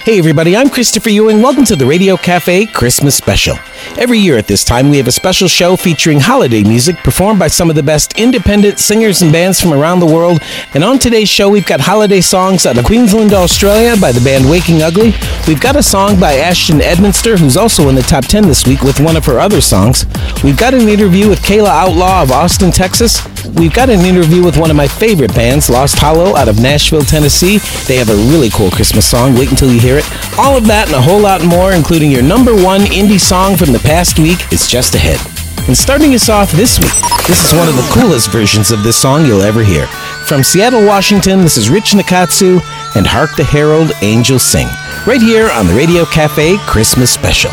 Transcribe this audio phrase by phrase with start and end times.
[0.00, 1.42] Hey everybody, I'm Christopher Ewing.
[1.42, 3.56] Welcome to the Radio Cafe Christmas Special.
[3.96, 7.46] Every year at this time, we have a special show featuring holiday music performed by
[7.46, 10.40] some of the best independent singers and bands from around the world.
[10.74, 14.50] And on today's show, we've got holiday songs out of Queensland, Australia by the band
[14.50, 15.14] Waking Ugly.
[15.46, 18.82] We've got a song by Ashton Edminster, who's also in the top 10 this week
[18.82, 20.04] with one of her other songs.
[20.42, 23.20] We've got an interview with Kayla Outlaw of Austin, Texas.
[23.50, 27.02] We've got an interview with one of my favorite bands, Lost Hollow, out of Nashville,
[27.02, 27.58] Tennessee.
[27.86, 29.34] They have a really cool Christmas song.
[29.34, 30.04] Wait until you hear it.
[30.38, 33.72] All of that and a whole lot more, including your number one indie song from
[33.72, 35.18] the past week, is just ahead.
[35.66, 36.94] And starting us off this week,
[37.26, 39.86] this is one of the coolest versions of this song you'll ever hear.
[40.26, 42.60] From Seattle, Washington, this is Rich Nakatsu
[42.96, 44.68] and Hark the Herald Angels Sing,
[45.06, 47.50] right here on the Radio Cafe Christmas Special.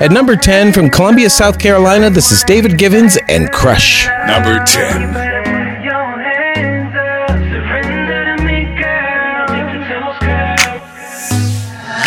[0.00, 4.08] At number 10 from Columbia, South Carolina, this is David Givens and Crush.
[4.26, 5.14] Number 10.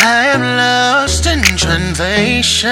[0.05, 2.71] I am lost in translation.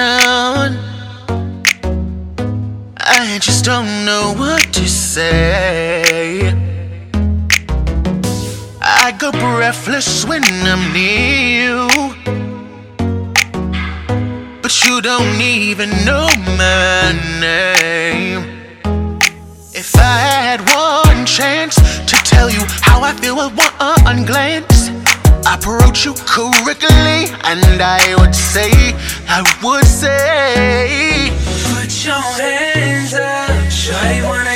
[2.96, 6.48] I just don't know what to say.
[8.82, 12.41] I go breathless when I'm near you
[14.72, 18.40] but you don't even know my name.
[19.74, 24.88] If I had one chance to tell you how I feel with one glance,
[25.46, 28.72] I approach you correctly, and I would say,
[29.28, 31.28] I would say,
[31.74, 34.51] Put your hands up, sure you wanna.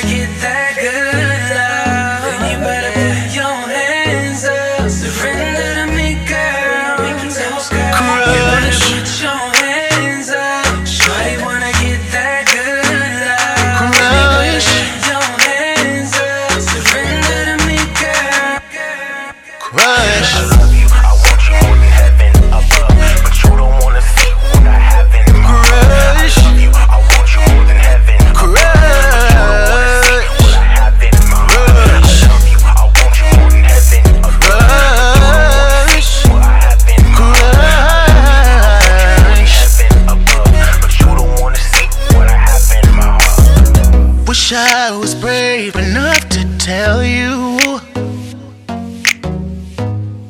[44.59, 47.57] I was brave enough to tell you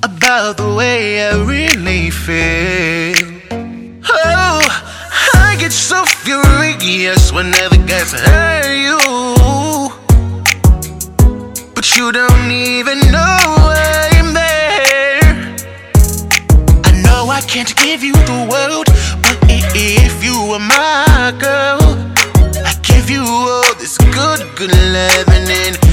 [0.03, 3.15] about the way I really feel.
[4.03, 4.59] Oh,
[5.33, 8.99] I get so furious whenever guys hurt you,
[11.73, 13.39] but you don't even know
[14.11, 15.55] I'm there.
[16.83, 18.87] I know I can't give you the world,
[19.21, 19.37] but
[19.73, 21.79] if you were my girl,
[22.67, 23.66] I'd give you all
[24.57, 25.86] good loving in.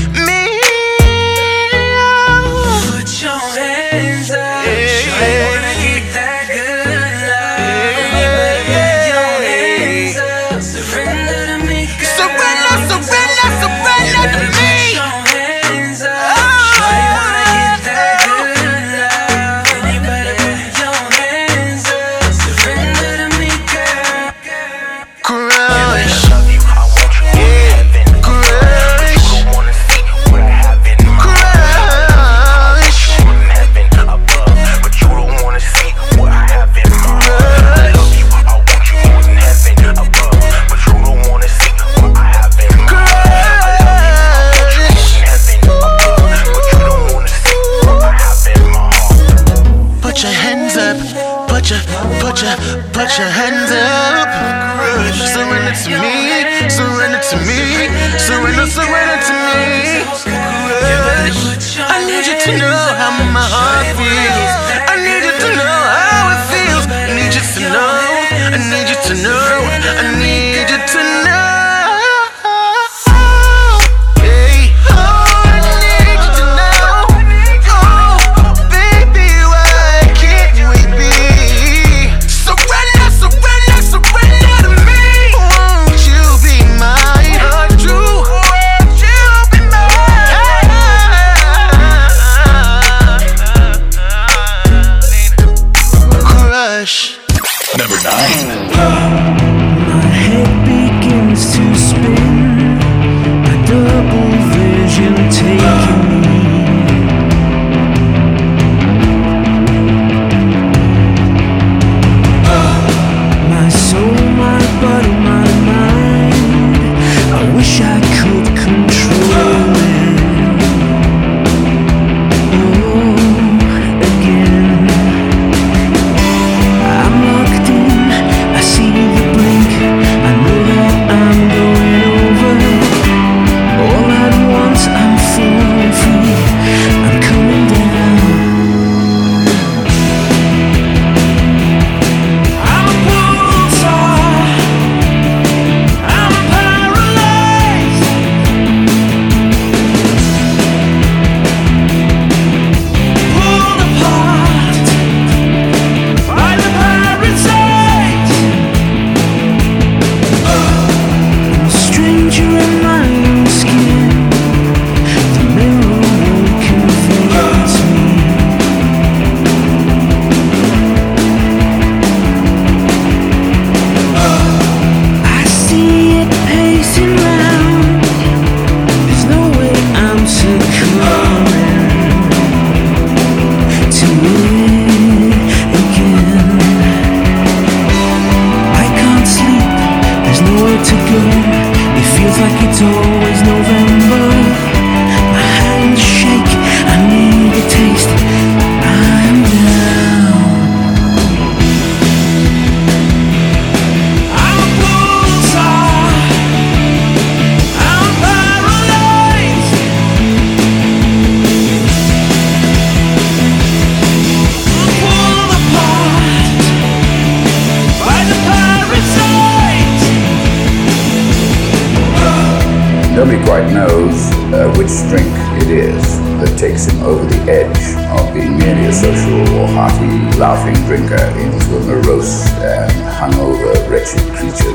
[233.94, 234.74] Wretched creature.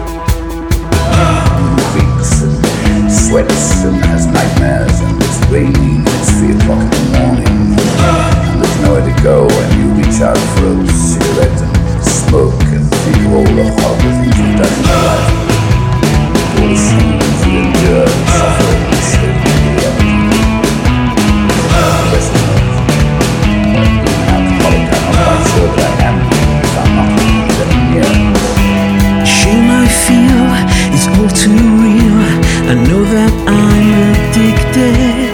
[1.60, 6.88] Who reeks and sweats and has nightmares and it's raining and it's three o'clock in
[6.88, 7.76] the morning.
[7.76, 12.88] And there's nowhere to go and you reach out for a cigarette and smoke and
[13.04, 15.28] think of all the horrible things you've done in your life.
[16.56, 20.16] All the sins you endure and suffer and shit you ever
[22.08, 22.40] Listen,
[24.32, 24.88] I'm quite
[25.52, 26.19] sure that I am
[30.10, 30.50] feel
[30.98, 32.20] is all too real.
[32.72, 35.28] I know that I'm addicted.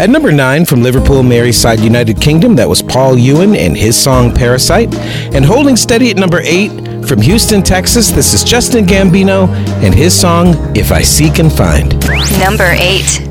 [0.00, 4.34] At number nine from Liverpool, Merseyside, United Kingdom, that was Paul Ewan and his song
[4.34, 4.94] Parasite.
[5.34, 6.70] And holding steady at number eight
[7.06, 9.46] from Houston, Texas, this is Justin Gambino
[9.84, 11.92] and his song If I Seek and Find.
[12.40, 13.28] Number 8.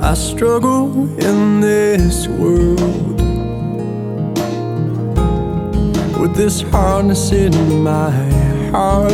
[0.00, 0.90] I struggle
[1.24, 3.20] in this world
[6.18, 8.10] with this hardness in my
[8.72, 9.12] heart,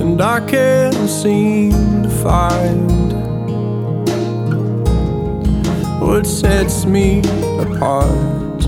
[0.00, 1.89] and I can't seem to
[2.22, 3.12] find
[6.00, 7.20] what sets me
[7.58, 8.64] apart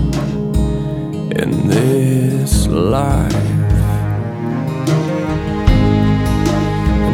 [1.41, 3.33] in this life.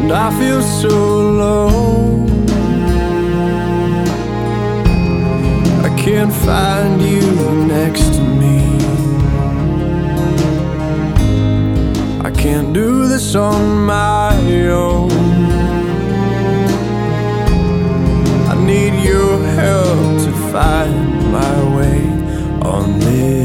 [0.10, 2.30] and I feel so alone.
[5.84, 7.28] I can't find you
[7.68, 8.60] next to me.
[12.28, 14.36] I can't do this on my
[14.70, 15.09] own.
[19.60, 22.02] Help to find my way
[22.62, 23.39] on this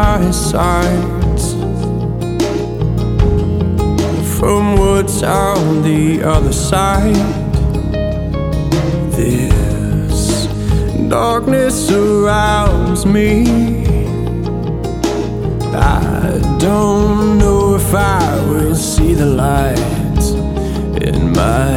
[0.00, 1.40] blind my sight
[4.36, 7.26] from what's on the other side.
[9.16, 10.46] This
[11.08, 13.32] darkness surrounds me.
[15.74, 20.24] I don't know if I will see the light
[21.08, 21.76] in my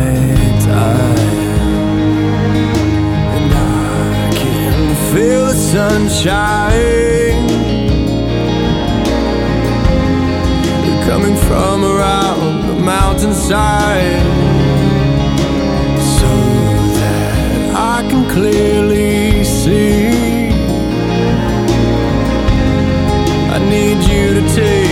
[0.71, 1.29] time.
[3.35, 7.22] And I can feel the sunshine
[11.23, 14.23] coming from around the mountainside
[16.17, 16.29] so
[16.97, 20.49] that I can clearly see.
[23.55, 24.82] I need you to take.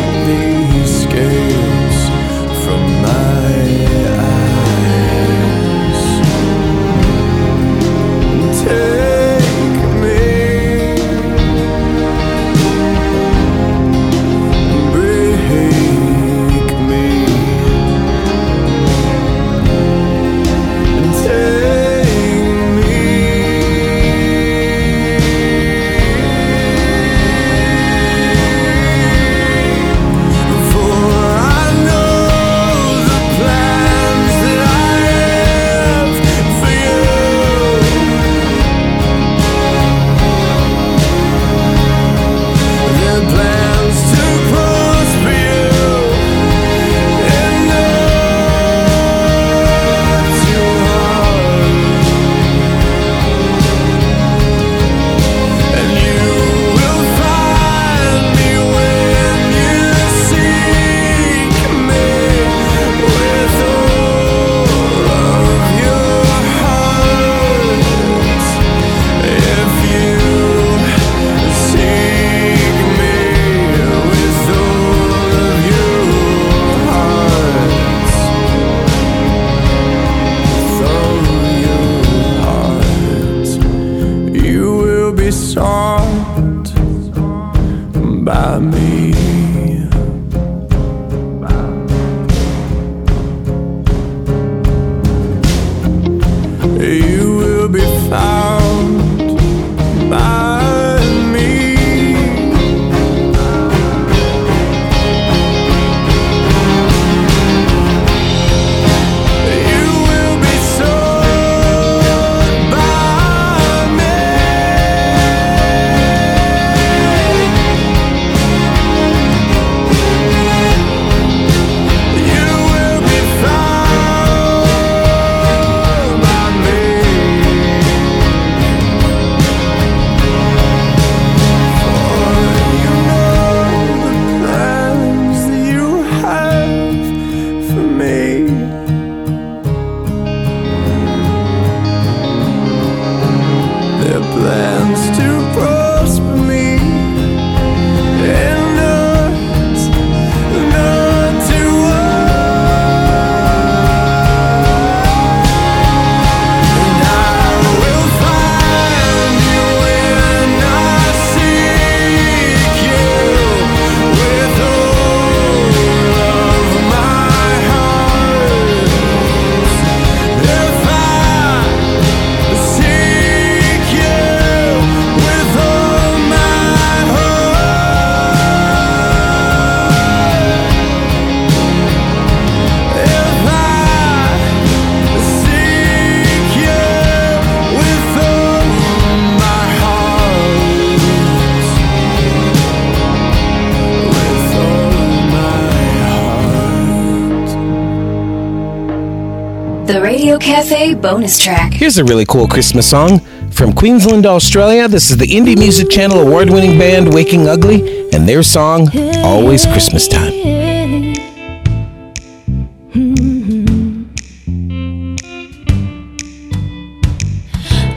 [201.01, 201.74] Bonus track.
[201.74, 204.87] Here's a really cool Christmas song from Queensland, Australia.
[204.87, 208.87] This is the Indie Music Channel award winning band Waking Ugly and their song,
[209.24, 210.31] Always Christmas Time.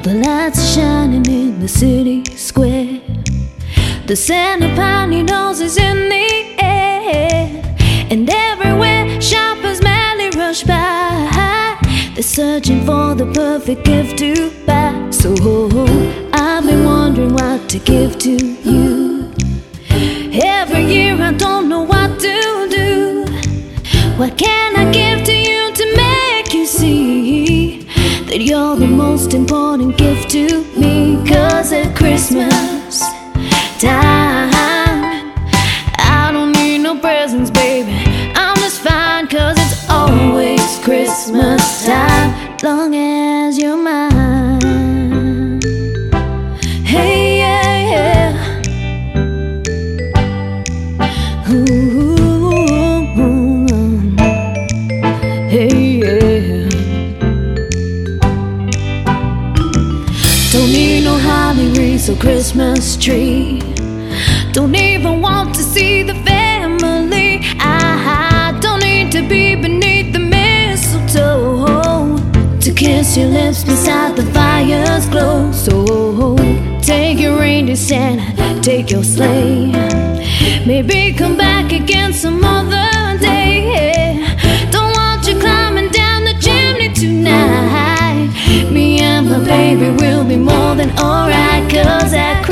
[0.03, 3.01] The lights are shining in the city square.
[4.07, 5.94] The scent of piney noses in
[12.45, 14.93] searching for the perfect gift to buy.
[15.11, 15.31] So
[16.33, 18.35] I've been wondering what to give to
[18.71, 19.33] you.
[20.59, 22.37] Every year I don't know what to
[22.79, 22.91] do.
[24.19, 27.89] What can I give to you to make you see
[28.29, 30.47] that you're the most important gift to
[30.83, 30.95] me?
[31.27, 33.01] Cause at Christmas
[33.87, 35.25] time,
[36.21, 37.97] I don't need no presents, baby.
[38.43, 41.64] I'm just fine, cause it's always Christmas
[41.95, 42.31] time,
[42.63, 45.61] long as you're mine.
[46.93, 48.33] Hey, yeah, yeah.
[51.51, 51.63] Ooh,
[52.49, 54.17] ooh, ooh.
[55.55, 56.69] hey, yeah.
[60.53, 63.64] Don't need no holly wreaths or Christmas tree.
[73.55, 75.53] Lips beside the fire's glow.
[75.53, 76.37] So
[76.81, 79.71] take your reindeer Santa, take your sleigh.
[80.67, 84.27] Maybe come back again some other day.
[84.71, 88.31] Don't want you climbing down the chimney tonight.
[88.71, 91.71] Me and my baby will be more than alright.
[91.71, 92.44] Cause at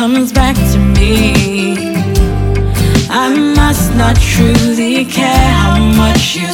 [0.00, 1.76] comes back to me.
[3.10, 6.50] I must not truly care how much you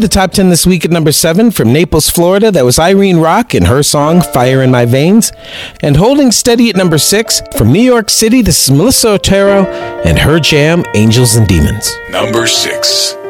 [0.00, 2.50] the top 10 this week at number 7 from Naples, Florida.
[2.50, 5.32] That was Irene Rock and her song Fire in My Veins.
[5.82, 9.66] And holding steady at number 6 from New York City, this is Melissa Otero
[10.04, 11.96] and her jam Angels and Demons.
[12.10, 13.25] Number 6.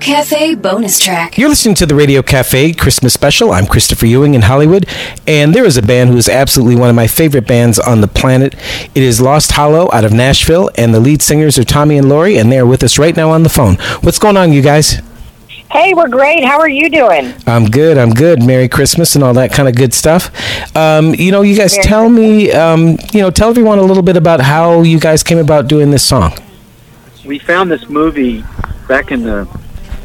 [0.00, 1.36] Cafe bonus track.
[1.36, 3.52] You're listening to the Radio Cafe Christmas special.
[3.52, 4.88] I'm Christopher Ewing in Hollywood,
[5.26, 8.08] and there is a band who is absolutely one of my favorite bands on the
[8.08, 8.54] planet.
[8.94, 12.38] It is Lost Hollow out of Nashville, and the lead singers are Tommy and Lori,
[12.38, 13.76] and they are with us right now on the phone.
[14.00, 15.02] What's going on, you guys?
[15.70, 16.44] Hey, we're great.
[16.44, 17.34] How are you doing?
[17.46, 17.98] I'm good.
[17.98, 18.42] I'm good.
[18.42, 20.30] Merry Christmas and all that kind of good stuff.
[20.74, 24.02] Um, you know, you guys Merry tell me, um, you know, tell everyone a little
[24.02, 26.32] bit about how you guys came about doing this song.
[27.26, 28.42] we found this movie
[28.88, 29.46] back in the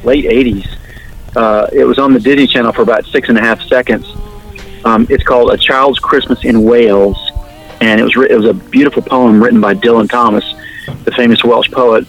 [0.06, 0.78] late 80s.
[1.36, 4.08] Uh, it was on the Disney Channel for about six and a half seconds.
[4.86, 7.18] Um, it's called A Child's Christmas in Wales,
[7.82, 10.46] and it was it was a beautiful poem written by Dylan Thomas,
[11.04, 12.08] the famous Welsh poet.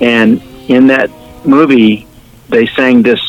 [0.00, 1.10] And in that
[1.44, 2.06] movie,
[2.48, 3.20] they sang this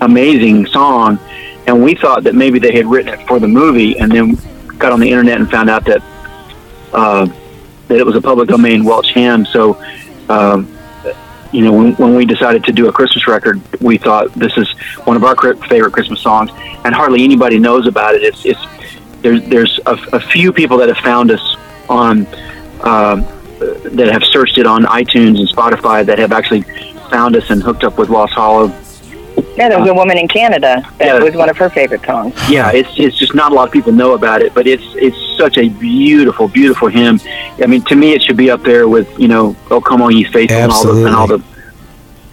[0.00, 1.18] amazing song,
[1.66, 4.36] and we thought that maybe they had written it for the movie, and then
[4.78, 6.02] got on the internet and found out that
[6.92, 7.26] uh,
[7.88, 9.46] that it was a public domain Welsh hymn.
[9.46, 9.80] So,
[10.28, 10.66] um,
[11.52, 14.70] you know, when, when we decided to do a Christmas record, we thought this is
[15.04, 15.36] one of our
[15.68, 16.50] favorite Christmas songs,
[16.84, 18.22] and hardly anybody knows about it.
[18.22, 18.60] It's, it's
[19.22, 21.56] there's there's a, a few people that have found us
[21.88, 22.26] on
[22.82, 23.26] um,
[23.58, 26.62] that have searched it on iTunes and Spotify that have actually
[27.10, 28.68] found us and hooked up with Lost Hollow,
[29.60, 31.22] Yeah, there was uh, a woman in Canada that Yeah.
[31.22, 32.34] was one of her favorite songs.
[32.48, 35.18] Yeah, it's it's just not a lot of people know about it, but it's it's
[35.36, 37.20] such a beautiful, beautiful hymn.
[37.62, 40.10] I mean, to me, it should be up there with you know, "Oh Come All
[40.10, 41.42] Ye Faithful" and all the and all the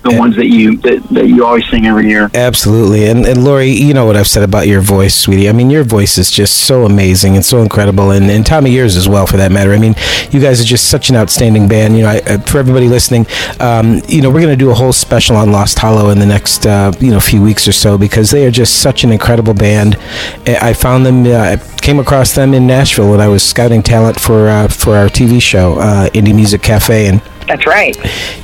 [0.04, 2.30] the ones that you that, that you always sing every year.
[2.34, 3.08] Absolutely.
[3.08, 5.50] And, and Lori, you know what I've said about your voice, sweetie.
[5.50, 8.12] I mean, your voice is just so amazing and so incredible.
[8.12, 9.74] And, and Tommy, yours as well, for that matter.
[9.74, 9.96] I mean,
[10.32, 11.96] you guys are just such an outstanding band.
[11.98, 13.26] You know, I, uh, for everybody listening,
[13.60, 16.26] um, you know, we're going to do a whole special on Lost Hollow in the
[16.26, 19.54] next, uh, you know, few weeks or so because they are just such an incredible
[19.54, 19.98] band.
[20.46, 23.82] I I found them, uh, I came across them in Nashville when I was scouting
[23.82, 27.08] talent for, uh, for our TV show, uh, Indie Music Cafe.
[27.08, 27.96] And That's right.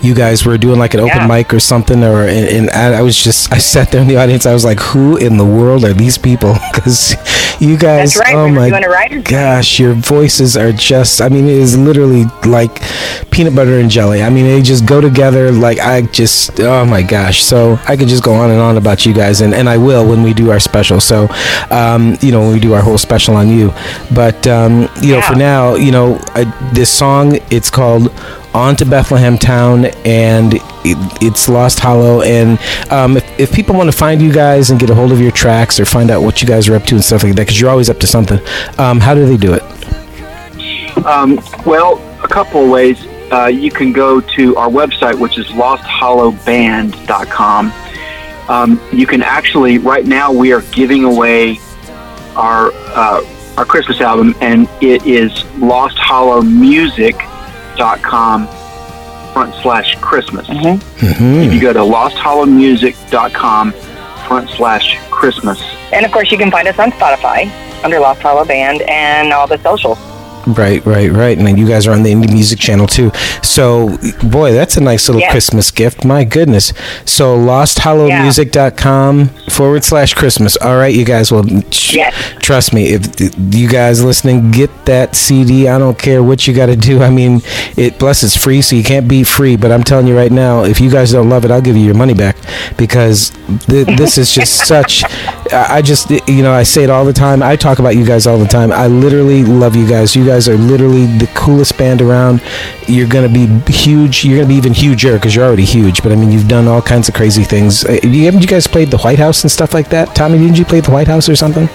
[0.01, 1.27] you guys were doing like an open Yeah.
[1.27, 4.17] mic or something or and, and I, I was just i sat there in the
[4.17, 4.45] audience.
[4.45, 6.55] I was like who in the world are these people?
[6.73, 7.15] Because
[7.61, 8.35] you guys right.
[8.35, 11.77] oh we my doing a writer's gosh your voices are just i mean it is
[11.77, 12.81] literally like
[13.31, 14.21] peanut butter and jelly.
[14.23, 15.51] I mean they just go together.
[15.51, 17.43] Like i just oh my gosh.
[17.43, 20.07] So i could just go on and on about you guys and, and i will
[20.07, 20.99] when we do our special.
[20.99, 21.27] So
[21.71, 23.71] um, you know when we do our whole special on you.
[24.13, 28.11] But um, you know for now you know I, this song it's called
[28.53, 30.61] on to Bethlehem Town, and it,
[31.21, 32.21] it's Lost Hollow.
[32.21, 32.57] And
[32.91, 35.31] um, if, if people want to find you guys and get a hold of your
[35.31, 37.59] tracks or find out what you guys are up to and stuff like that, because
[37.59, 38.39] you're always up to something,
[38.77, 39.63] um, how do they do it?
[41.05, 43.05] Um, well, a couple of ways.
[43.31, 47.73] Uh, you can go to our website, which is losthollowband.com.
[48.47, 51.57] Um, you can actually, right now, we are giving away
[52.35, 53.23] our uh,
[53.57, 55.31] our Christmas album, and it is
[57.77, 58.47] losthollowmusic.com
[59.33, 60.47] front slash Christmas.
[60.47, 61.05] Mm-hmm.
[61.05, 61.41] Mm-hmm.
[61.41, 65.61] If you go to losthollowmusic.com front slash Christmas.
[65.91, 67.51] And of course, you can find us on Spotify
[67.83, 69.97] under Lost Hollow Band and all the socials.
[70.45, 71.37] Right, right, right.
[71.37, 73.11] And then you guys are on the indie music channel too.
[73.41, 75.31] So, boy, that's a nice little Yeah.
[75.31, 76.03] Christmas gift.
[76.03, 76.73] My goodness.
[77.05, 80.57] So, losthollowmusic.com forward slash Christmas.
[80.57, 81.31] All right, you guys.
[81.31, 81.97] Well, sh-
[82.39, 85.67] trust me, if if you guys listening, get that CD.
[85.67, 87.01] I don't care what you got to do.
[87.01, 87.41] I mean,
[87.77, 89.55] it plus it's free, so you can't beat free.
[89.55, 91.85] But I'm telling you right now, if you guys don't love it, I'll give you
[91.85, 92.35] your money back
[92.77, 93.31] because
[93.67, 95.03] th- this is just such.
[95.53, 97.41] I just, you know, I say it all the time.
[97.43, 98.71] I talk about you guys all the time.
[98.71, 100.15] I literally love you guys.
[100.15, 102.41] You guys are literally the coolest band around.
[102.87, 104.25] You're gonna be huge.
[104.25, 106.01] You're gonna be even huger because you're already huge.
[106.03, 107.85] But I mean, you've done all kinds of crazy things.
[107.85, 110.15] Uh, you- Haven't you guys played the White House and stuff like that?
[110.15, 111.69] Tommy, didn't you play the White House or something?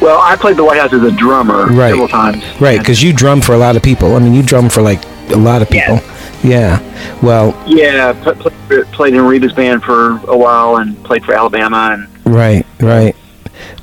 [0.00, 1.90] Well, I played the White House as a drummer Right.
[1.90, 2.42] several times.
[2.60, 4.16] Right, because you drum for a lot of people.
[4.16, 5.94] I mean, you drum for like a lot of people.
[5.96, 6.10] Yeah.
[6.42, 6.78] Yeah.
[7.22, 11.90] Well, Yeah, pl- pl- played in Reba's band for a while and played for Alabama
[11.94, 13.16] and Right, right.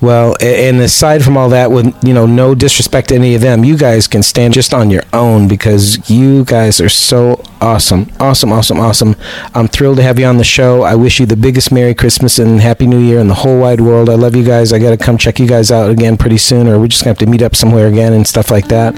[0.02, 3.64] Well, and aside from all that, with you know, no disrespect to any of them,
[3.64, 8.52] you guys can stand just on your own because you guys are so awesome, awesome,
[8.52, 9.16] awesome, awesome.
[9.54, 10.82] I'm thrilled to have you on the show.
[10.82, 13.80] I wish you the biggest Merry Christmas and Happy New Year in the whole wide
[13.80, 14.10] world.
[14.10, 14.74] I love you guys.
[14.74, 17.12] I got to come check you guys out again pretty soon, or we're just gonna
[17.12, 18.96] have to meet up somewhere again and stuff like that.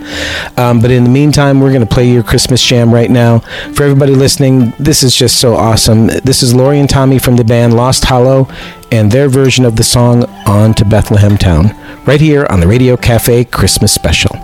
[0.57, 3.39] Um, but in the meantime, we're gonna play your Christmas jam right now.
[3.73, 6.07] For everybody listening, this is just so awesome.
[6.07, 8.47] This is Lori and Tommy from the band Lost Hollow
[8.93, 11.75] and their version of the song On to Bethlehem Town,
[12.05, 14.35] right here on the Radio Cafe Christmas Special.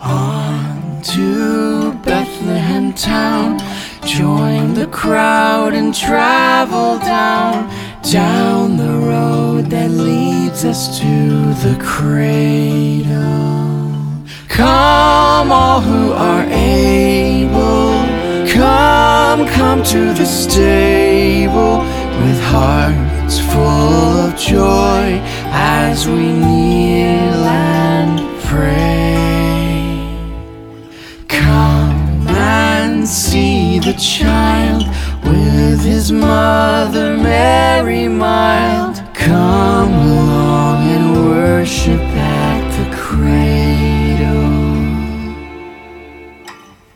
[0.00, 3.60] On to Bethlehem town.
[4.04, 7.70] Join the crowd and travel down,
[8.10, 13.06] down the road that leads us to the cradle.
[14.48, 17.92] Come, all who are able,
[18.52, 25.20] come, come to the stable with hearts full of joy
[25.50, 28.92] as we kneel and pray.
[31.28, 34.84] Come and see the child
[35.24, 38.96] with his mother Mary mild.
[39.14, 44.50] Come along and worship at the cradle.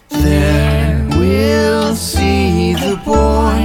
[0.09, 3.56] There we'll see the boy,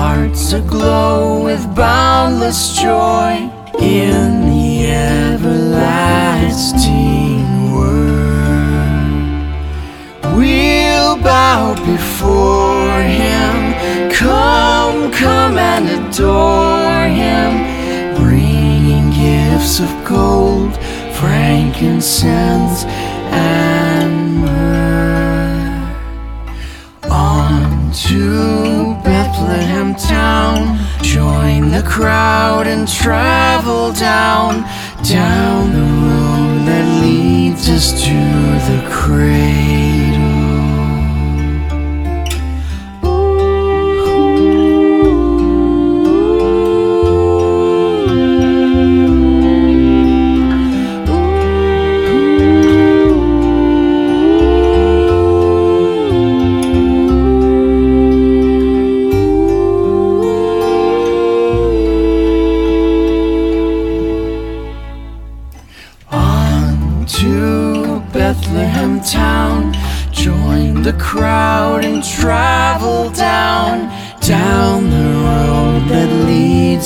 [0.00, 3.32] hearts aglow with boundless joy
[3.80, 5.72] in the everlasting
[7.74, 9.50] word.
[10.36, 13.56] We'll bow before him.
[14.12, 17.50] Come, come and adore him.
[18.22, 20.72] Bringing gifts of gold,
[21.18, 22.84] frankincense,
[23.34, 25.82] and myrrh.
[27.10, 28.47] On to
[31.98, 34.62] crowd and travel down,
[35.02, 38.14] down the road that leads us to
[38.70, 39.87] the cradle.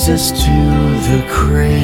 [0.09, 0.51] Us to
[1.09, 1.77] the cradle.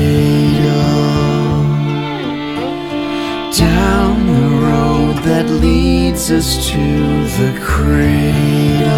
[3.58, 8.90] Down the road that leads us to the cradle.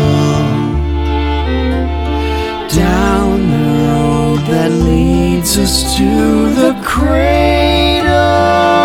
[2.69, 8.80] Down the road that leads us to the cradle.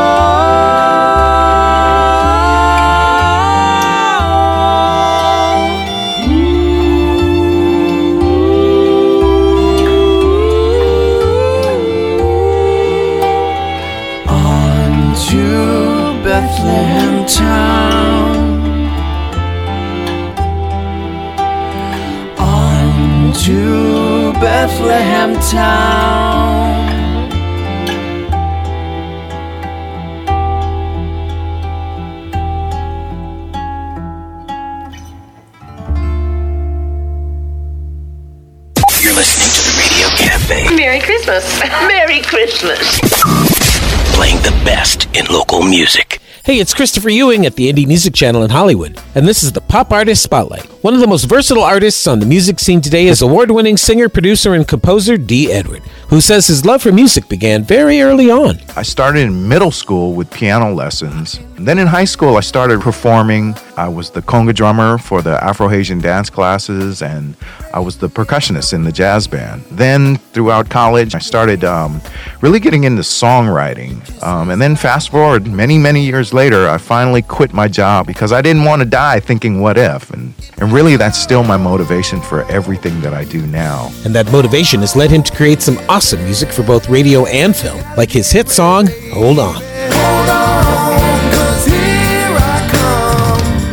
[24.97, 26.87] Bethlehem town.
[39.03, 40.75] You're listening to the Radio Cafe.
[40.75, 41.61] Merry Christmas.
[41.87, 42.99] Merry Christmas.
[44.15, 46.06] Playing the best in local music.
[46.47, 49.61] Hey, it's Christopher Ewing at the Indie Music Channel in Hollywood, and this is the
[49.61, 50.65] Pop Artist Spotlight.
[50.85, 54.09] One of the most versatile artists on the music scene today is award winning singer,
[54.09, 55.51] producer, and composer D.
[55.51, 58.59] Edward, who says his love for music began very early on.
[58.77, 61.41] I started in middle school with piano lessons.
[61.59, 63.57] Then in high school, I started performing.
[63.77, 67.35] I was the conga drummer for the Afro Haitian dance classes, and
[67.73, 69.65] I was the percussionist in the jazz band.
[69.71, 72.01] Then throughout college, I started um,
[72.41, 74.23] really getting into songwriting.
[74.23, 78.33] Um, and then fast forward many, many years later, I finally quit my job because
[78.33, 80.11] I didn't want to die thinking, what if?
[80.11, 83.91] And, and really, that's still my motivation for everything that I do now.
[84.05, 87.57] And that motivation has led him to create some awesome music for both radio and
[87.57, 89.55] film, like his hit song, Hold On.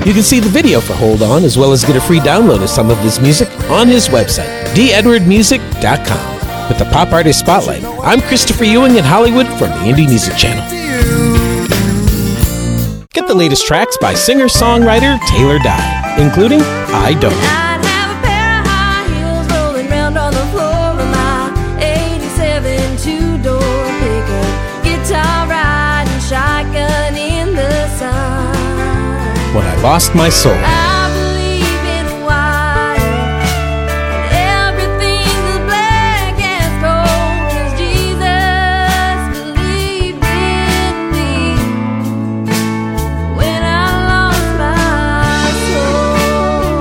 [0.08, 2.64] You can see the video for Hold On, as well as get a free download
[2.64, 6.70] of some of his music on his website, dedwardmusic.com.
[6.70, 10.64] With the Pop Artist Spotlight, I'm Christopher Ewing in Hollywood from the Indie Music Channel.
[13.12, 17.73] Get the latest tracks by singer-songwriter Taylor Dye, including I Don't.
[30.16, 30.54] My soul.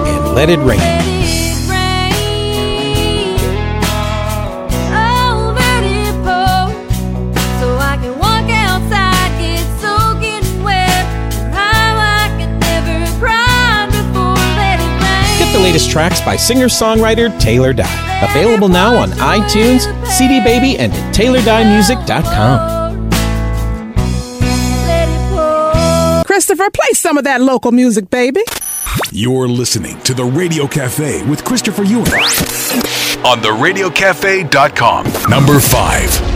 [0.07, 0.91] And Let It Rain.
[15.63, 18.27] Latest tracks by singer-songwriter Taylor Dye.
[18.31, 22.83] Available now on iTunes, CD Baby, and at TaylorDyeMusic.com.
[26.25, 28.43] Christopher, play some of that local music, baby.
[29.11, 35.31] You're listening to the Radio Cafe with Christopher Ewing On the radiocafe.com.
[35.31, 36.32] Number five.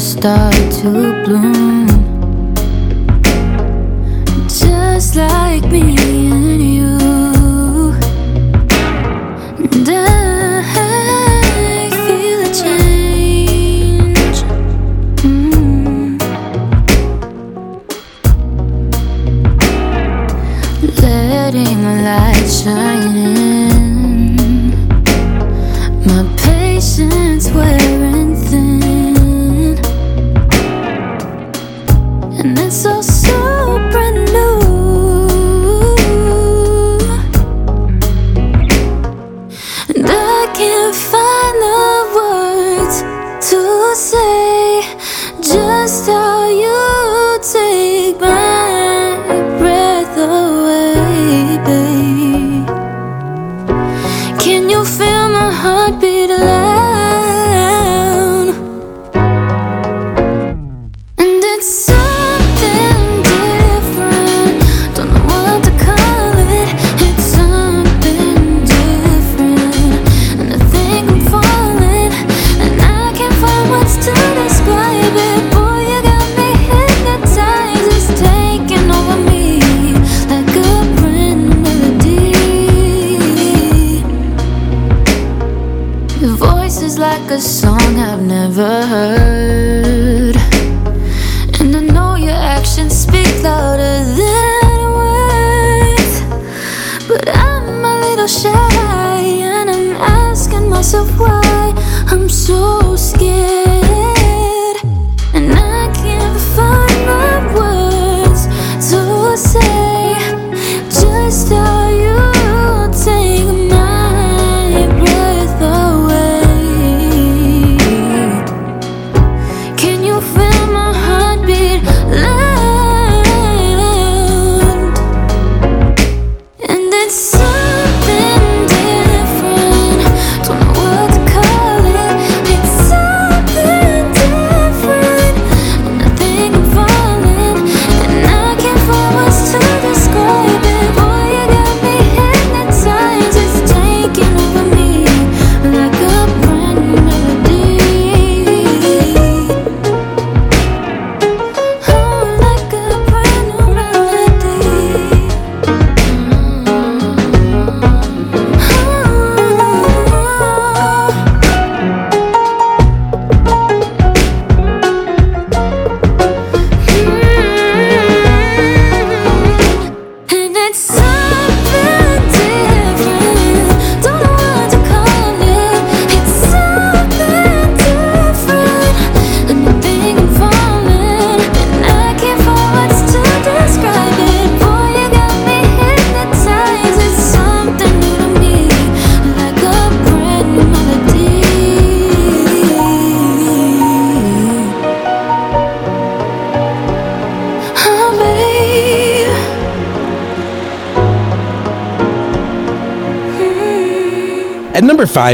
[0.00, 0.90] Start to
[1.24, 1.86] bloom.
[4.48, 6.69] Just like me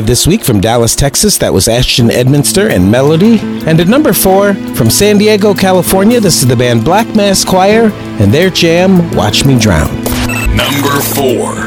[0.05, 3.39] This week from Dallas, Texas, that was Ashton Edminster and Melody.
[3.67, 7.91] And at number four, from San Diego, California, this is the band Black Mass Choir
[8.21, 9.95] and their jam, Watch Me Drown.
[10.55, 11.66] Number four.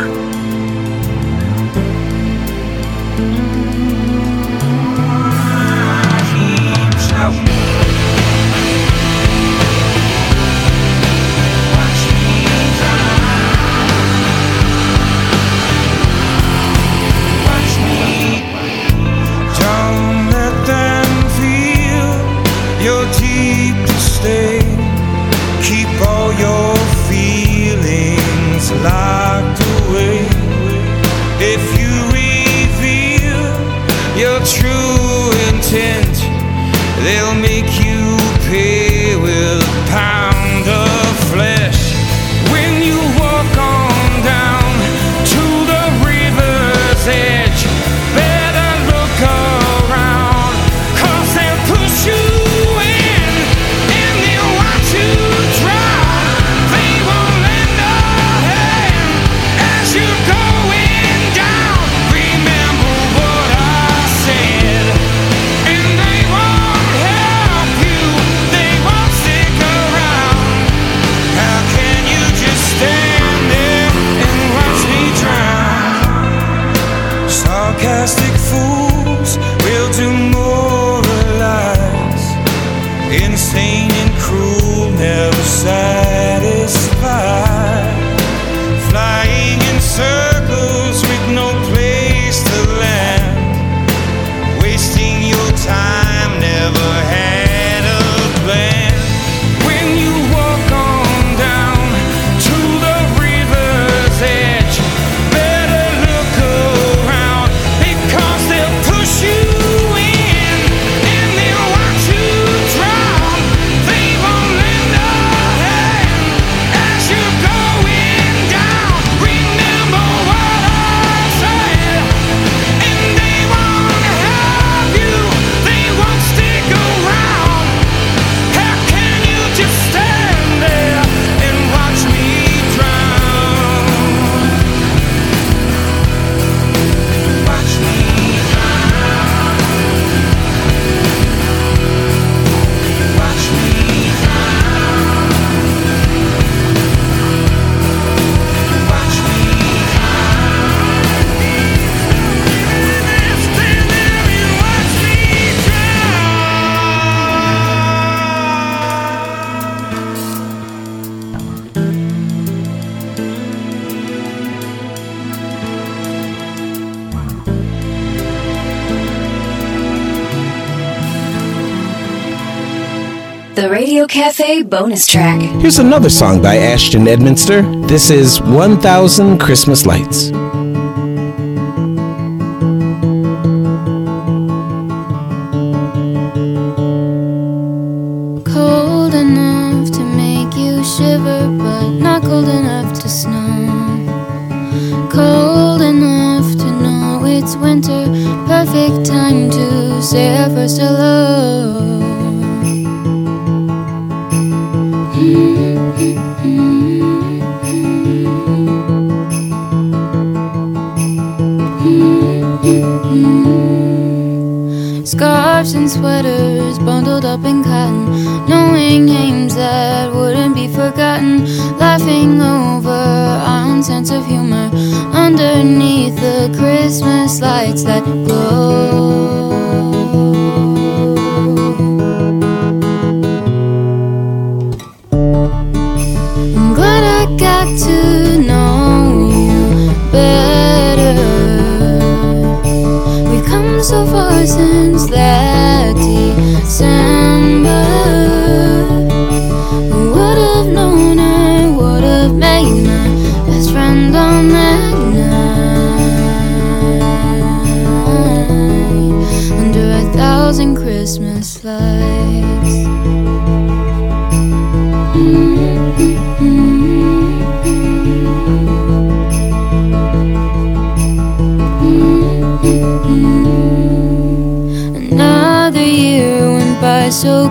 [173.90, 175.42] Radio Cafe bonus track.
[175.62, 177.64] Here's another song by Ashton Edminster.
[177.88, 180.30] This is 1000 Christmas Lights.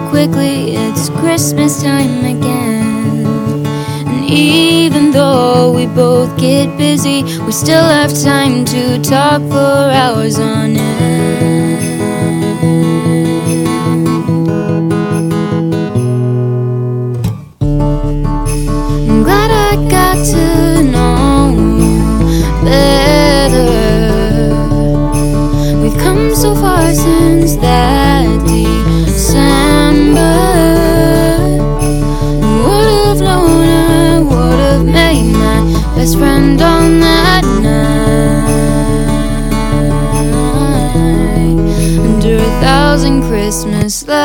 [0.08, 3.66] Quickly, it's Christmas time again.
[4.06, 10.38] And even though we both get busy, we still have time to talk for hours
[10.38, 11.78] on end.
[19.10, 21.52] I'm glad I got to know
[21.82, 21.98] you
[22.64, 23.68] better.
[25.82, 27.97] We've come so far since that
[36.08, 37.98] best friend on that night
[42.00, 44.18] under a thousand Christmas lights,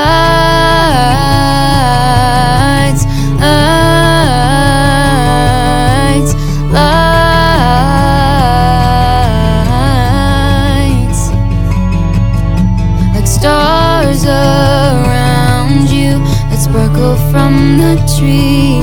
[3.40, 3.84] lights,
[6.72, 7.24] lights
[13.14, 16.20] like stars around you
[16.50, 18.83] that sparkle from the trees.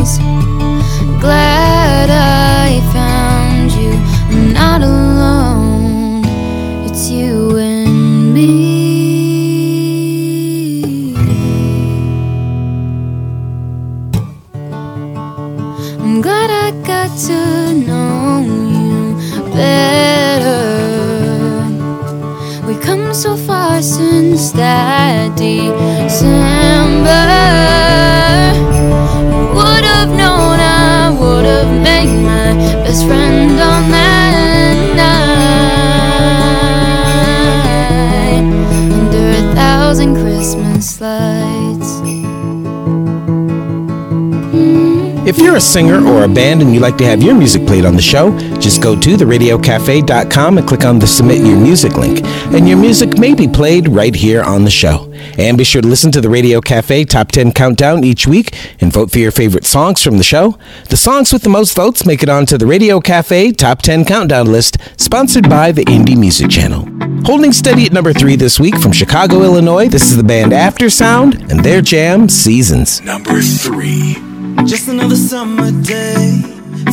[45.41, 47.95] You're a singer or a band and you'd like to have your music played on
[47.95, 52.21] the show, just go to theradiocafe.com and click on the Submit Your Music link,
[52.53, 55.11] and your music may be played right here on the show.
[55.39, 58.93] And be sure to listen to the Radio Cafe Top 10 Countdown each week and
[58.93, 60.59] vote for your favorite songs from the show.
[60.89, 64.51] The songs with the most votes make it onto the Radio Cafe Top 10 Countdown
[64.51, 66.89] list, sponsored by the Indie Music Channel.
[67.25, 70.91] Holding steady at number three this week from Chicago, Illinois, this is the band After
[70.91, 73.01] Sound and their jam Seasons.
[73.03, 74.30] Number three.
[74.67, 76.43] Just another summer day.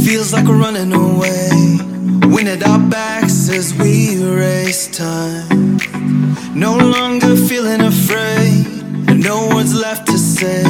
[0.06, 1.50] Feels like we're running away.
[2.34, 5.78] Wind at our backs as we race time.
[6.56, 8.66] No longer feeling afraid.
[9.10, 10.64] And no words left to say.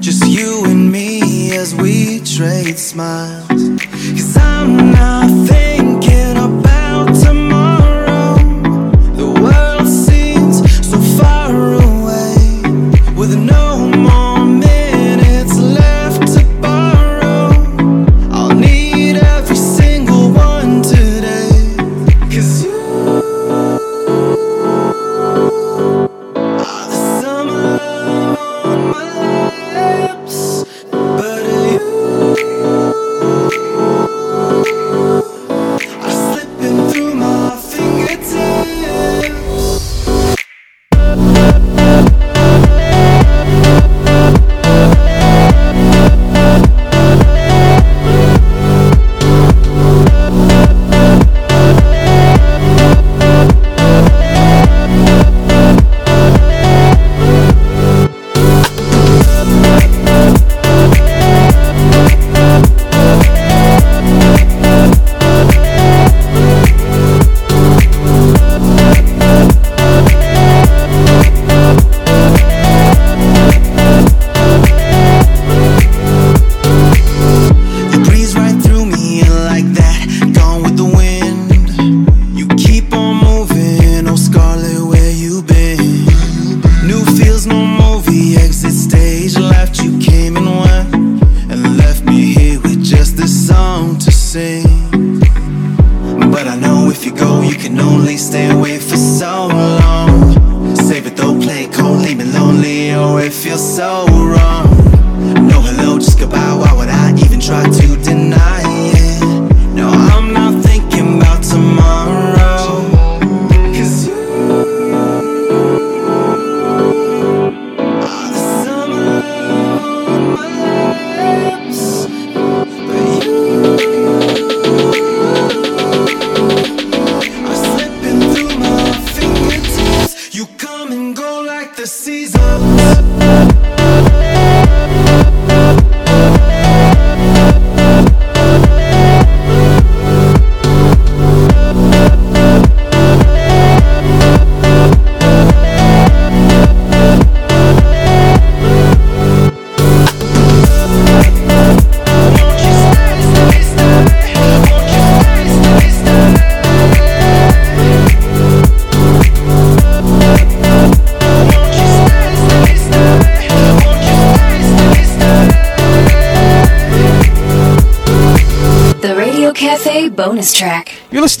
[0.00, 3.46] Just you and me as we trade smiles.
[3.48, 6.31] Cause I'm not thinking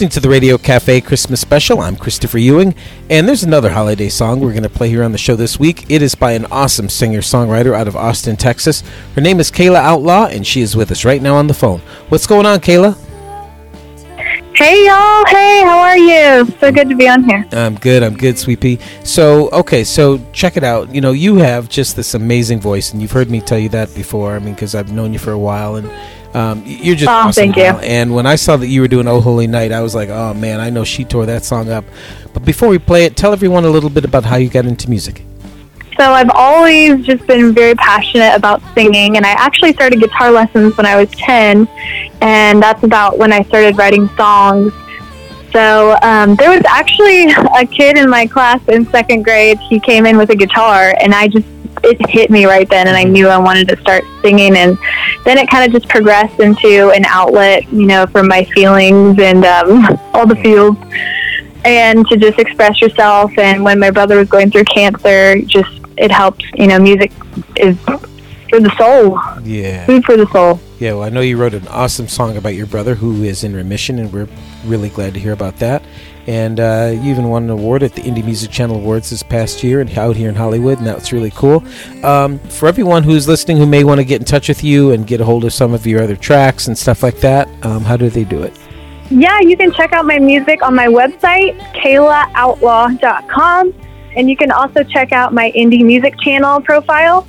[0.02, 1.78] listening to the Radio Cafe Christmas Special.
[1.78, 2.74] I'm Christopher Ewing,
[3.08, 5.88] and there's another holiday song we're going to play here on the show this week.
[5.88, 8.82] It is by an awesome singer songwriter out of Austin, Texas.
[9.14, 11.78] Her name is Kayla Outlaw, and she is with us right now on the phone.
[12.08, 12.98] What's going on, Kayla?
[14.56, 16.52] Hey y'all, hey, how are you?
[16.58, 17.46] So good to be on here.
[17.52, 18.02] I'm good.
[18.02, 18.80] I'm good, sweetie.
[19.04, 20.92] So, okay, so check it out.
[20.92, 23.94] You know, you have just this amazing voice, and you've heard me tell you that
[23.94, 24.34] before.
[24.34, 25.88] I mean, because I've known you for a while, and
[26.34, 27.32] um, you're just Oh, awesome.
[27.52, 27.62] thank you.
[27.64, 30.32] And when I saw that you were doing "Oh Holy Night," I was like, "Oh
[30.34, 31.84] man, I know she tore that song up."
[32.32, 34.88] But before we play it, tell everyone a little bit about how you got into
[34.88, 35.22] music.
[35.98, 40.74] So I've always just been very passionate about singing, and I actually started guitar lessons
[40.78, 41.68] when I was 10,
[42.22, 44.72] and that's about when I started writing songs.
[45.52, 49.58] So um, there was actually a kid in my class in second grade.
[49.58, 51.46] He came in with a guitar, and I just
[51.84, 54.56] it hit me right then, and I knew I wanted to start singing.
[54.56, 54.78] And
[55.24, 59.44] then it kind of just progressed into an outlet, you know, for my feelings and
[59.44, 60.76] um, all the feels,
[61.64, 63.36] and to just express yourself.
[63.38, 66.44] And when my brother was going through cancer, just it helped.
[66.54, 67.12] You know, music
[67.56, 67.76] is
[68.48, 69.86] for the soul, Yeah.
[69.86, 70.60] food for the soul.
[70.78, 73.54] Yeah, well, I know you wrote an awesome song about your brother who is in
[73.54, 74.28] remission, and we're
[74.66, 75.82] really glad to hear about that.
[76.26, 79.64] And uh, you even won an award at the Indie Music Channel Awards this past
[79.64, 81.64] year and out here in Hollywood, and that's really cool.
[82.04, 85.06] Um, for everyone who's listening who may want to get in touch with you and
[85.06, 87.96] get a hold of some of your other tracks and stuff like that, um, how
[87.96, 88.56] do they do it?
[89.10, 93.74] Yeah, you can check out my music on my website, KaylaOutlaw.com.
[94.14, 97.22] And you can also check out my indie music channel profile,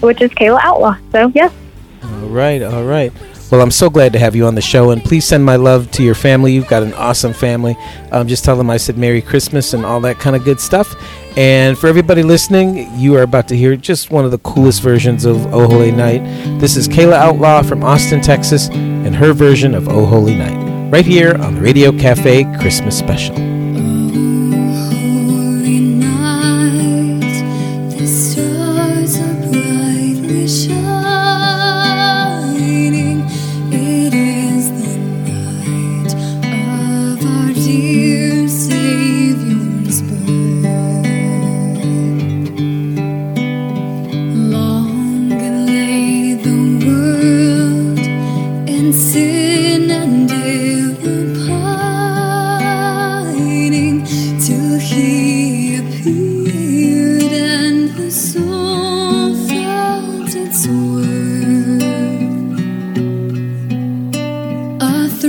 [0.00, 0.96] which is Kayla Outlaw.
[1.10, 1.52] So, yes.
[2.02, 3.12] All right, all right.
[3.52, 5.90] Well, I'm so glad to have you on the show, and please send my love
[5.90, 6.54] to your family.
[6.54, 7.76] You've got an awesome family.
[8.10, 10.94] Um, just tell them I said Merry Christmas and all that kind of good stuff.
[11.36, 15.26] And for everybody listening, you are about to hear just one of the coolest versions
[15.26, 16.22] of Oh Holy Night.
[16.60, 21.04] This is Kayla Outlaw from Austin, Texas, and her version of Oh Holy Night, right
[21.04, 23.51] here on the Radio Cafe Christmas Special.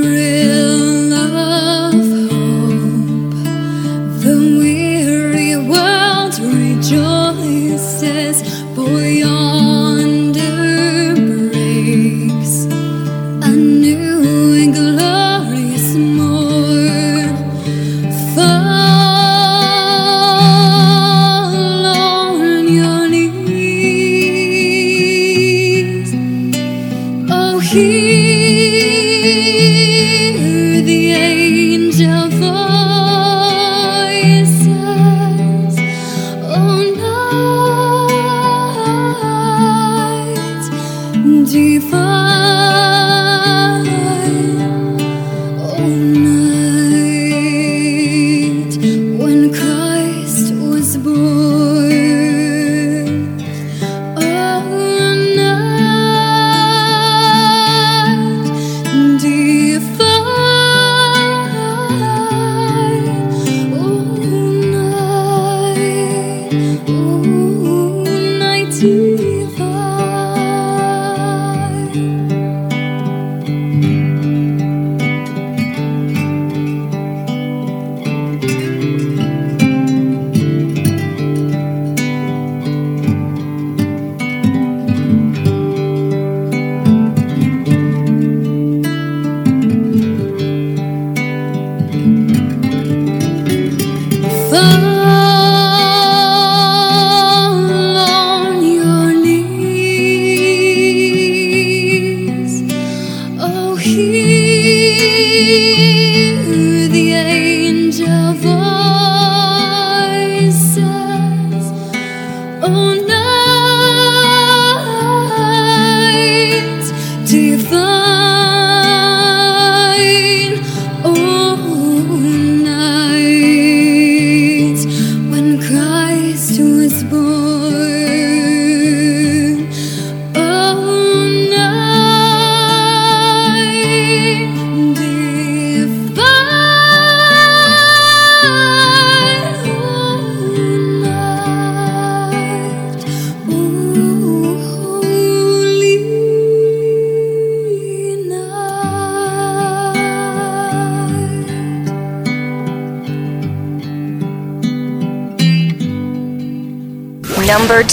[0.04, 0.43] A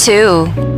[0.04, 0.69] too.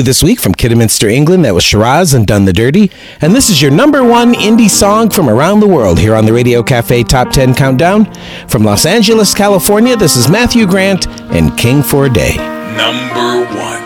[0.00, 1.44] this week from Kidderminster, England.
[1.44, 2.90] That was Shiraz and Done the Dirty.
[3.20, 6.32] And this is your number one indie song from around the world here on the
[6.32, 8.10] Radio Cafe Top 10 Countdown.
[8.48, 12.36] From Los Angeles, California, this is Matthew Grant and King for a Day.
[12.76, 13.82] Number one.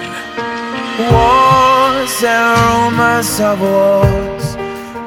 [1.11, 4.57] Wars and rumors of wars.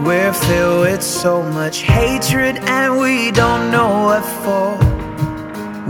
[0.06, 4.99] We're filled with so much hatred and we don't know what for.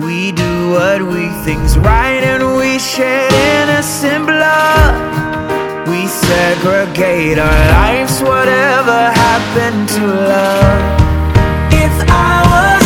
[0.06, 5.88] We do what we think's right and we shed innocent blood.
[5.90, 11.74] We segregate our lives, whatever happened to love.
[11.74, 12.79] It's our.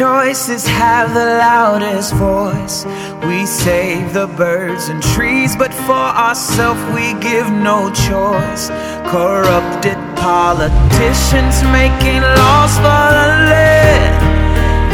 [0.00, 2.86] choices have the loudest voice.
[3.28, 8.70] We save the birds and trees, but for ourselves we give no choice.
[9.12, 14.10] Corrupted politicians making laws for the lid.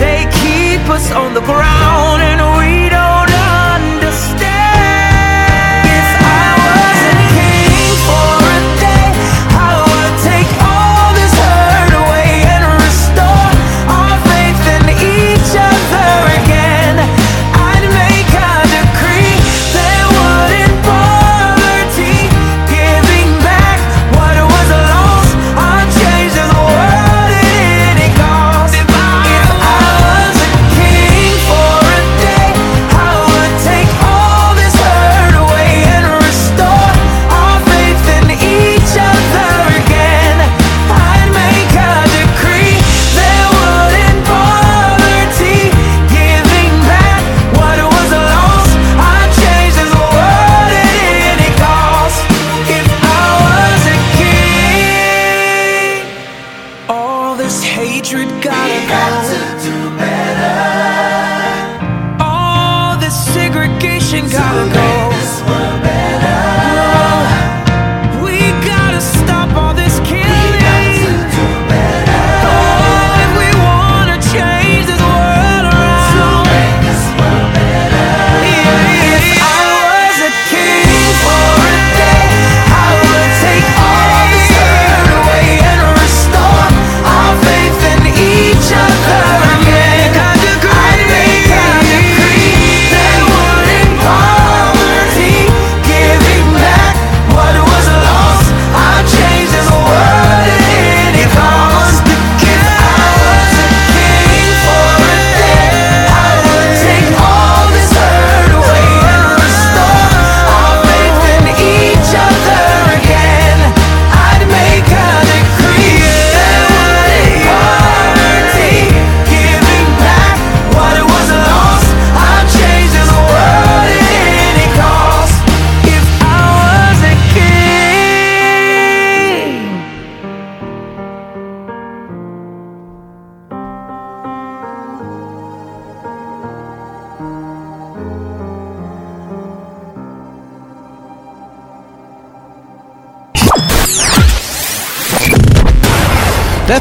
[0.03, 4.46] They keep us on the ground and we don't understand.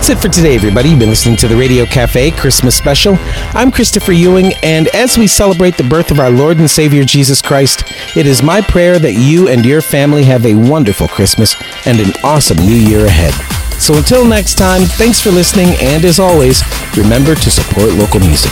[0.06, 0.90] That's it for today, everybody.
[0.90, 3.16] You've been listening to the Radio Cafe Christmas Special.
[3.56, 7.42] I'm Christopher Ewing, and as we celebrate the birth of our Lord and Savior Jesus
[7.42, 11.56] Christ, it is my prayer that you and your family have a wonderful Christmas
[11.88, 13.34] and an awesome new year ahead.
[13.82, 16.62] So until next time, thanks for listening, and as always,
[16.96, 18.52] remember to support local music.